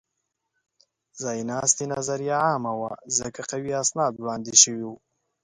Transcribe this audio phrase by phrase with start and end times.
[1.21, 4.95] ځایناستې نظریه عامه وه؛ ځکه قوي اسناد وړاندې شوي وو.